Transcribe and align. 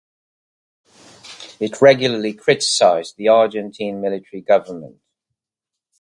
It 1.59 1.79
regularly 1.79 2.33
criticized 2.33 3.17
the 3.17 3.27
Argentine 3.27 4.01
military 4.01 4.41
government. 4.41 4.99